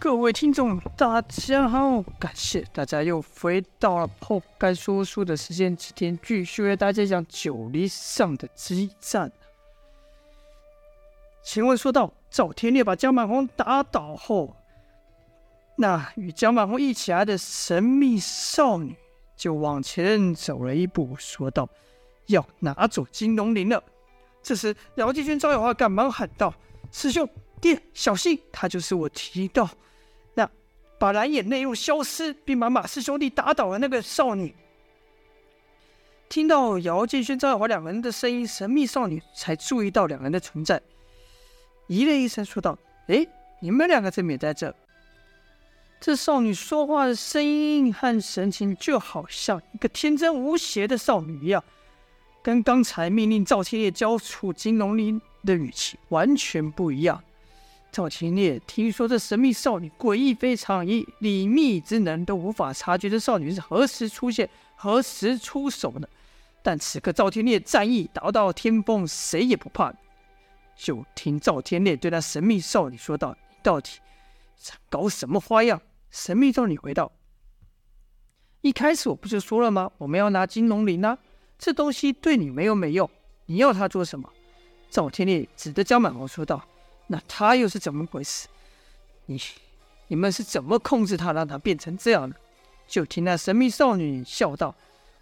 [0.00, 2.00] 各位听众，大家好！
[2.18, 9.30] 感谢大家又回到了后该说书的时间，今天继续为大家讲九黎上的激战。
[11.42, 14.56] 请问说到，赵天烈把江满红打倒后，
[15.76, 18.96] 那与江满红一起来的神秘少女
[19.36, 21.68] 就往前走了一步，说道
[22.28, 23.84] ：“要拿走金龙鳞了。”
[24.42, 26.54] 这时，姚继军、赵月华赶忙喊道
[26.90, 27.28] ：“师兄，
[27.60, 28.40] 爹，小心！
[28.50, 29.68] 他就是我提到
[31.00, 34.54] 把蓝眼泪用消失，并把马氏兄弟打倒的那个少女。”
[36.28, 40.80] 听到姚建勋、赵月华两个人的声音，神秘少女才注意到两人的存在，
[41.88, 43.26] 咦了一声说道：“哎，
[43.60, 44.72] 你们两个怎么也在这？”
[46.00, 51.64] 这少女说话的声音和神情，就好像一个天真无邪的少女一样。
[52.42, 57.22] 跟刚才命令赵天烈交出金龙鳞的语气完全不一样。
[57.92, 66.08] 赵天烈听说这神秘少女诡异非常，以李密之能都无法察觉这少女是何时出现、何时出手的。
[66.62, 69.92] 但此刻赵天烈战意达到巅峰，谁也不怕。
[70.76, 73.98] 就听赵天烈对那神秘少女说道：“你到底
[74.56, 75.80] 在搞什么花样？”
[76.10, 77.10] 神秘少女回道
[78.62, 79.90] ：“一开始我不就说了吗？
[79.98, 81.18] 我们要拿金龙鳞啊！”
[81.58, 83.10] 这东西对你没有没用，
[83.46, 84.30] 你要它做什么？
[84.88, 86.64] 赵天烈指着江满红说道
[87.12, 88.46] ：“那他又是怎么回事？
[89.26, 89.36] 你
[90.06, 92.36] 你们是怎么控制他，让他变成这样的？”
[92.86, 94.72] 就听那神秘少女笑道：“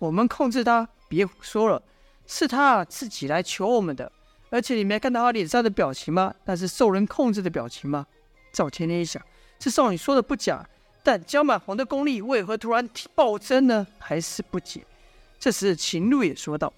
[0.00, 1.82] 我们控制他，别胡说了，
[2.26, 4.10] 是他自己来求我们的。
[4.48, 6.34] 而且你没看到他脸上的表情吗？
[6.44, 8.06] 那是受人控制的表情吗？”
[8.50, 9.22] 赵天天一想，
[9.58, 10.66] 这少女说的不假，
[11.02, 13.86] 但江满红的功力为何突然暴增呢？
[13.98, 14.86] 还是不解。
[15.38, 16.72] 这时，秦露也说道：“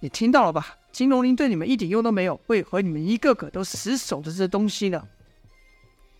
[0.00, 0.78] 你听到了吧？
[0.94, 5.08] 金龙鳞对你们一点用都没有，为何你们一个个都死守着这东西呢？”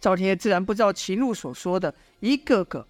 [0.00, 2.84] 赵天烈自然不知道秦鹿所说的“一个个”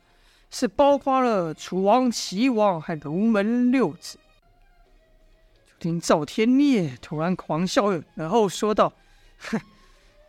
[0.50, 4.18] 是包括了楚王、齐王和龙门六子。
[5.66, 8.92] 就听赵天烈突然狂笑，然后说道
[9.38, 9.60] ：“哼，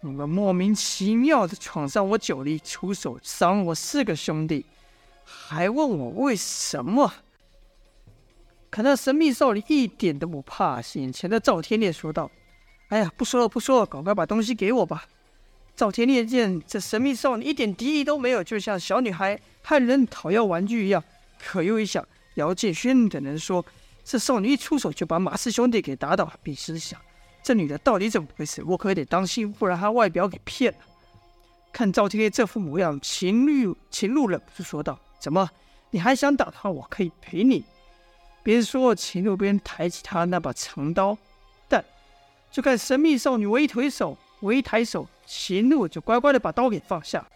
[0.02, 4.66] 你们莫名其妙的闯上我九黎，出手伤我四个兄弟，
[5.24, 7.12] 还问我为什么？”
[8.76, 12.30] 可那神秘少女一点都不怕，眼前的赵天烈说道
[12.92, 15.06] ：“哎呀，不说了，不说了，赶快把东西给我吧。”
[15.78, 21.02] 赵天烈见这神秘少女一点敌意都没有，就像小女孩和人讨要玩具一样。
[21.40, 23.66] 可又一想，姚建勋等人说，
[24.04, 27.00] 这少女一出手就把马氏兄弟给打倒，便心想：
[27.42, 28.62] 这女的到底怎么回事？
[28.66, 30.80] 我可得当心，不然她外表给骗了。
[31.72, 35.50] 看赵天烈这副模样，秦鹿秦鹿忍不住说道：“怎么，
[35.92, 36.70] 你还想打他？
[36.70, 37.64] 我可以陪你。”
[38.46, 41.18] 别说秦鹿边抬起他那把长刀，
[41.68, 41.84] 但
[42.52, 47.28] 就看神秘少女我一推手，我一抬手，秦鹿就乖乖的把刀给放下，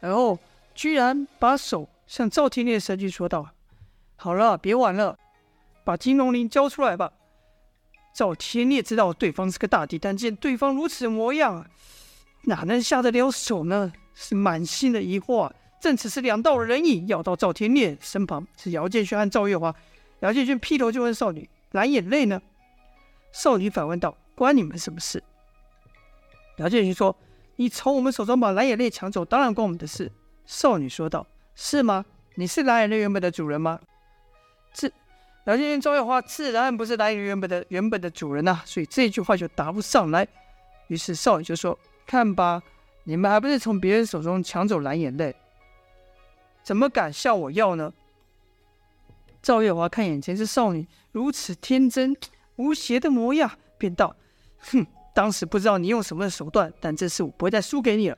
[0.00, 0.38] 然后
[0.74, 3.50] 居然把手向赵天烈伸去，说道
[4.16, 5.18] ：“好了，别玩了，
[5.84, 7.12] 把金龙鳞交出来吧。”
[8.16, 11.66] 赵天烈知道对方是个大敌，但见对方如此模样，
[12.44, 13.92] 哪能下得了手呢？
[14.14, 15.52] 是满心的疑惑。
[15.78, 19.74] 正此时，两道人影要到赵天烈身旁，是姚建轩和赵月华。
[20.22, 22.40] 姚建勋劈头就问少女：“蓝眼泪呢？”
[23.32, 25.22] 少女反问道：“关你们什么事？”
[26.58, 27.16] 姚建勋说
[27.56, 30.10] ：“你从我们手中把蓝眼泪抢走，当然关我们的事。”
[30.46, 32.04] 少女说道：“是吗？
[32.36, 33.80] 你是蓝眼泪原本的主人吗？”
[34.72, 34.88] 这
[35.46, 40.26] 姚建勋、赵月华自然不是蓝眼泪原本的原本的主人呐、啊，所以这句话就答不上来。
[40.86, 42.62] 于是少女就说：“看吧，
[43.04, 45.34] 你们还不是从别人手中抢走蓝眼泪，
[46.62, 47.92] 怎么敢向我要呢？”
[49.42, 52.16] 赵月华看眼前这少女如此天真
[52.56, 54.14] 无邪的模样，便道
[54.70, 58.16] ：“哼，当时不知道你用什么手段，但这次我不会再输给你了。”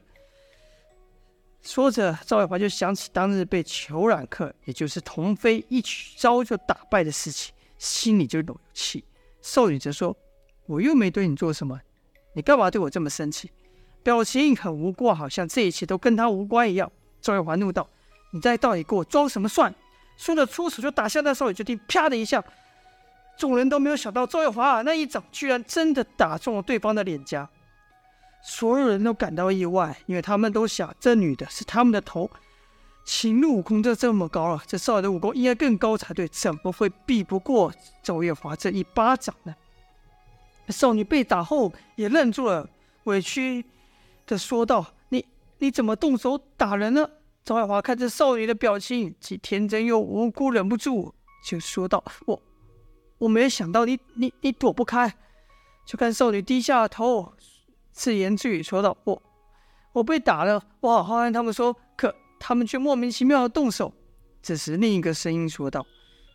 [1.63, 9.03] 说着，赵月华就想起当日被裘染客，也就是童飞一曲招就打败的事情，心里就有气。
[9.41, 10.15] 少女则说
[10.67, 11.81] ：“我又没对你做什么，
[12.34, 13.51] 你干嘛对我这么生气？”
[14.05, 16.93] 表情很无辜，好像这一切都跟他无关一样。
[17.22, 17.89] 赵月华怒道
[18.33, 19.75] ：“你在到底给我装什么蒜？”
[20.16, 22.43] 说着出手就打向那少女，就听啪的一下，
[23.37, 27.49] 众人都没有想到赵月华那一掌居然真的打中了对方的脸颊，
[28.43, 32.31] 所有人都感到意外，因为他们都想这女的是他们的头。
[33.05, 37.71] 秦鹿武功都这么高了，这少女的武功应该更高才对，怎么会避不过
[38.03, 39.55] 赵月华这一巴掌呢？
[40.69, 42.67] 少女被打后也愣住了，
[43.03, 43.63] 委屈
[44.27, 45.27] 的说道：“你
[45.59, 47.07] 你怎么动手打人呢？”
[47.45, 51.15] 赵爱华看着少女的表情，既天真又无辜，忍不住
[51.47, 52.43] 就说道：“我
[53.19, 55.15] 我没想到你你你躲不开。”
[55.85, 57.35] 就看少女低下了头，
[57.93, 59.23] 自言自语说道：“我
[59.93, 63.93] 我被打了，我好好跟他们说，可他们却莫名其妙的动手。
[64.43, 65.85] 这时，另一个声音说道：“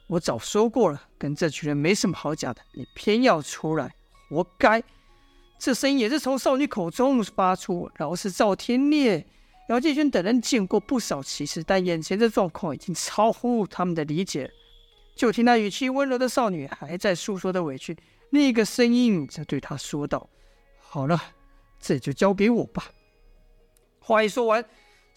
[0.10, 3.96] 我早说过了，跟这群人没什么好讲的，你偏要出来，
[4.30, 4.84] 活该。”
[5.58, 7.90] 这声音也是从少女口中发出。
[7.96, 9.26] 然后是赵天烈、
[9.70, 14.52] 姚继军等人见过不少奇事，但眼前的状况已经超乎他们的理解。
[15.16, 17.96] 就听那语气温柔的少女还在诉说的委屈，
[18.32, 20.28] 另一个声音在对她说道
[20.82, 21.22] ：“好了，
[21.80, 22.92] 这就交给我吧。”
[24.02, 24.66] 话一说完。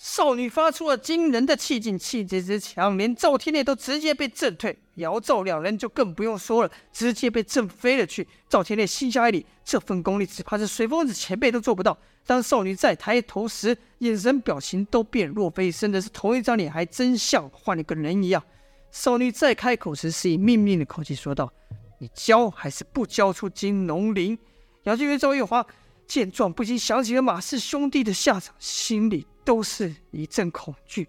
[0.03, 8.27] 少女发出了惊人的气劲，气势之强，连赵天烈都直接被震退，姚赵两人就更不用说了，直接被震飞了去。
[8.49, 11.97] 赵天烈心下一凛，这份功力只怕是随风子前辈都做不到。
[12.27, 18.43] 当少女再抬头时，眼神表情都变，若非生的是同一张脸，还真像换了个人一样。
[18.91, 21.53] 少女再开口时，是以命令的口气说道
[22.01, 24.37] ：“你交还是不交出金龙鳞？”
[24.83, 25.65] 姚建元、赵月华
[26.07, 29.27] 见状，不禁想起了马氏兄弟的下场，心里。
[29.45, 31.09] 都是一阵恐惧。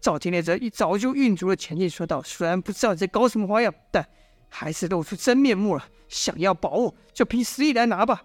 [0.00, 4.08] 赵天烈则一早就运足了前进，说道：“虽然不知道你在搞什么花样，但
[4.48, 5.86] 还是露出真面目了。
[6.08, 8.24] 想要宝物，就凭实力来拿吧。”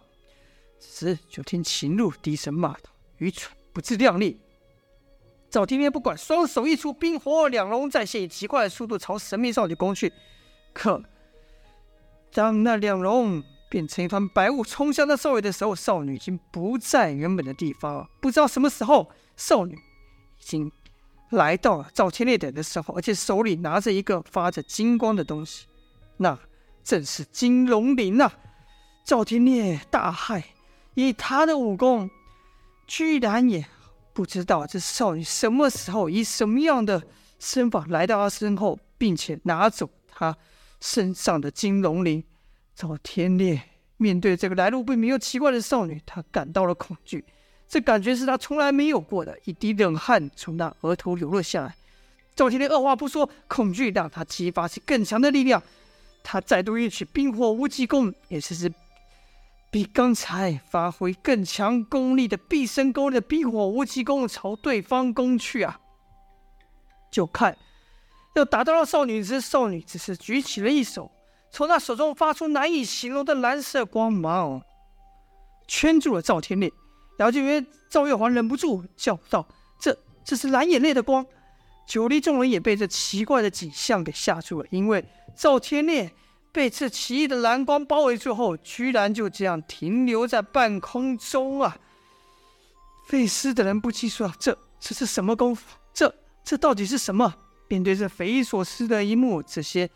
[0.79, 2.89] 此时，就听秦璐低声骂道
[3.19, 4.39] ：“愚蠢，不自量力！”
[5.51, 10.13] 赵天烈不管，双手一出，冰火两龙再现，以极快的速度朝神秘少女攻去。
[10.71, 11.03] 可
[12.31, 18.09] 当那两龙变成一团白雾冲向那少女的时候，少女已经不在原本的地方了。
[18.19, 19.09] 不知道什么时候。
[19.37, 20.69] 少女已经
[21.29, 25.65] 来到了赵天烈等的时候，而且手里拿着一个发着金光的东西，
[26.17, 26.37] 那
[26.83, 28.29] 正是金龙鳞啊！
[29.05, 30.43] 赵天烈大骇，
[30.93, 32.09] 以他的武功，
[32.85, 33.65] 居然也
[34.11, 37.01] 不知道这少女什么时候以什么样的
[37.39, 40.35] 身法来到他身后，并且拿走他
[40.81, 42.21] 身上的金龙鳞。
[42.79, 43.61] 赵天烈
[43.97, 47.25] 面对这个来路不明又奇怪的少女，他感到了恐惧。
[47.67, 51.75] 这感觉是他从来没有过的，一滴冷汗从那额头流了下来。
[52.33, 55.61] 赵天烈二话不说，恐惧让他激发起更强的力量。
[56.23, 58.71] 他再度运起冰火无极功，也就是
[59.69, 65.81] 比刚才发挥更强功力的毕生功力的冰火无极功朝对方攻去啊！
[67.11, 67.57] 就看
[68.35, 71.11] 要打到了少女时，少女只是举起了一手，
[71.51, 74.61] 从他手中发出难以形容的蓝色光芒，
[75.67, 76.71] 圈住了赵天烈。
[77.19, 79.47] 姚建元、赵月华忍不住叫道
[79.79, 81.25] ：“这这是蓝眼泪的光！”
[81.85, 85.03] 九黎众人也被这奇怪的景象给吓住了，因为
[85.35, 86.11] 赵天烈
[86.51, 91.77] 被这奇异的蓝光包围之后，居然就这样停留在半空中啊！
[93.07, 95.63] 费师的人不禁说：“这这是什么功夫？
[95.93, 96.13] 这
[96.43, 97.33] 这到底是什么？”
[97.67, 99.89] 面对这匪夷所思的一幕，这些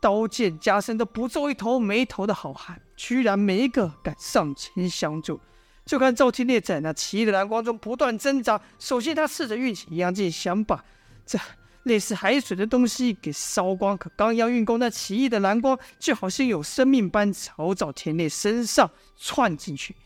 [0.00, 5.40] 刀剑加身都不皱一头眉头的好汉，居然没一个敢上前相助。
[5.84, 8.60] 就看赵天烈在那奇异的蓝光中不断挣扎。
[8.78, 10.84] 首先，他试着运起阴阳镜，想把
[11.24, 11.38] 这
[11.84, 13.96] 类似海水的东西给烧光。
[13.96, 19.96] 可刚要运功，那奇异的蓝光就好像有生命般朝赵天烈身上窜进去。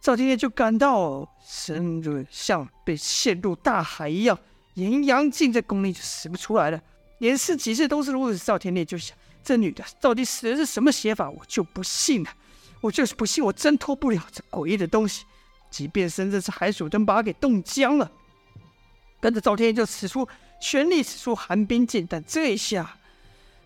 [0.00, 4.38] 赵天烈就感到身子像被陷入大海一样，
[4.72, 6.80] 阴阳镜这功力就使不出来了。
[7.20, 11.30] 连试几次都是如此，赵天烈就想：这女的到底使的是什么邪法？
[11.30, 12.30] 我就不信了。
[12.80, 15.24] 我就是不信，我挣脱不了这诡异的东西。
[15.70, 18.10] 即便甚至是海水灯把它给冻僵了，
[19.20, 20.26] 跟着赵天烈就使出
[20.60, 22.96] 全力使出寒冰劲，但这一下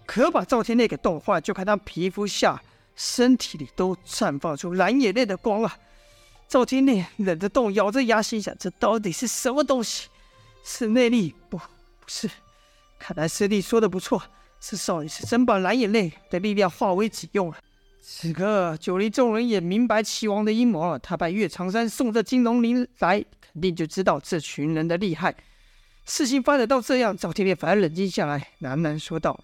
[0.04, 1.40] 可把赵天烈给冻坏。
[1.40, 2.60] 就看他皮肤下、
[2.96, 5.78] 身体里都绽放出蓝眼泪的光啊！
[6.48, 10.08] 赵天烈忍着冻，咬着牙心想：这到底是什么东西？
[10.64, 11.34] 是内力？
[11.48, 11.64] 不，不
[12.08, 12.28] 是。
[13.06, 14.22] 看来师弟说的不错，
[14.60, 17.58] 是少女是真把蓝眼泪的力量化为己用了。
[18.00, 20.98] 此刻，九黎众人也明白齐王的阴谋了。
[20.98, 25.34] 他拜岳长山送这金龙鳞来，肯定就知道这群人的厉害。
[26.06, 29.38] 事情发展到这样，赵天烈反而冷静下来，喃喃说道：“，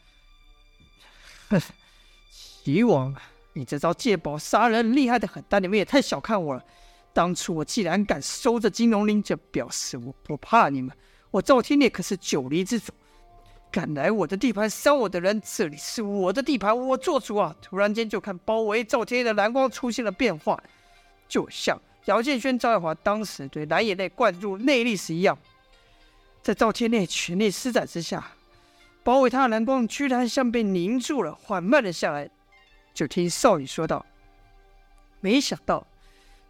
[2.65, 3.15] 齐王，
[3.53, 6.65] 你这招借宝杀人厉害的很，但你们也太小看我了。
[7.13, 10.97] 当初我既然敢收这金龙鳞，就表示我不怕你们。
[11.31, 12.91] 我赵天烈可是九黎之主。”
[13.71, 17.55] 敢来我的地盘伤我的人，这里是我的地盘，我做主啊！
[17.63, 20.61] 突然间，就看包围赵天的蓝光出现了变化，
[21.29, 25.39] 就像姚建轩、赵爱华当时对蓝眼泪灌入内力时一样，
[26.43, 28.33] 在赵天烈全力施展之下，
[29.05, 32.29] 包围他的蓝光居然像被凝住了，缓慢了下来。
[32.93, 34.05] 就听少女说道
[35.21, 35.87] ：“没想到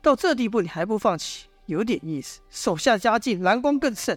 [0.01, 2.41] 到这地步你还不放弃，有点意思。
[2.49, 4.17] 手下加劲，蓝光更盛。”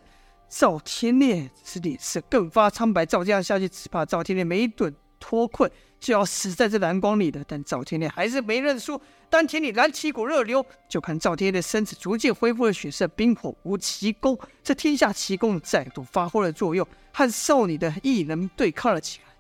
[0.56, 5.70] 赵天烈之脸色更发苍白，照这样下去，只怕赵天烈没一顿脱困，
[6.00, 7.44] 就要死在这蓝光里的。
[7.48, 19.34] 但赵天烈还是没认输，丹田里燃起一股热流，就看赵天烈的身子逐渐恢复了血色，冰火无奇功，这天下奇功再度发挥了作用，和少女的异能对抗了起来。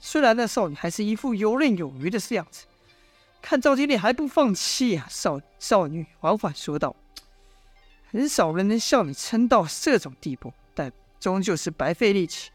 [0.00, 2.66] 虽然那少女还是一副游刃有余的样子，
[3.40, 6.94] 看赵天烈还不放弃啊，少少女缓缓说道。
[8.12, 12.50] 很少人能像你撑到这种地步，但终究是白费力气。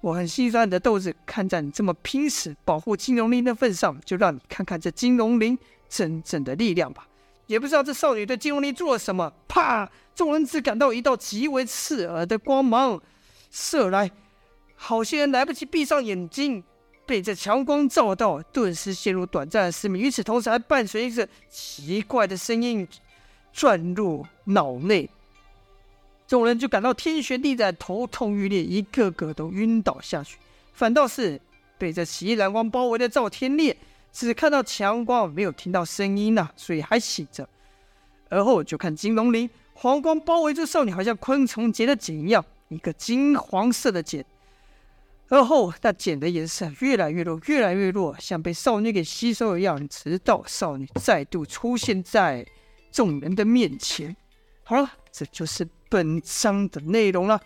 [0.00, 5.58] 我很心酸你的斗志，看在你这么拼死保护金龙鳞的份上，就让你看看这金龙鳞
[5.88, 7.08] 真正的力量吧。
[7.46, 9.90] 也不知道这少女对金龙鳞做了什么，啪！
[10.14, 13.00] 众人只感到一道极为刺耳的光芒
[13.50, 14.10] 射来，
[14.76, 16.62] 好些人来不及闭上眼睛，
[17.06, 20.02] 被这强光照到，顿时陷入短暂的失明。
[20.02, 22.86] 与此同时，还伴随着奇怪的声音。
[23.52, 25.08] 转入脑内，
[26.26, 30.36] 众人就感到天旋地转，头痛欲裂，一个个都晕倒下去。
[30.72, 31.40] 反倒是
[31.76, 33.76] 被这奇异蓝光包围的赵天烈，
[34.12, 37.48] 只看到强光，没有听到声音呐、所以还醒着。
[38.28, 44.24] 而后就看金龙鳞，黄光包围住少女，好像昆虫结的茧一样，一个金黄色的茧。
[45.30, 52.46] 而后那茧的颜色越来越弱，越来越弱，像被少女给吸收一样，直到少女再度出现在。
[52.90, 54.16] 众人的面前，
[54.64, 57.40] 好了，这就是本章的内容了。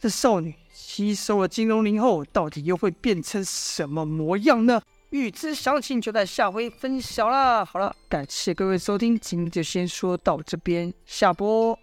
[0.00, 4.82] 这少女吸收了金龙鳞后，到底又会变成什么模样呢？
[5.10, 7.64] 欲知详情，就在下回分晓啦。
[7.64, 11.78] 好了，感谢各位收听，今天就先说到这边，下播。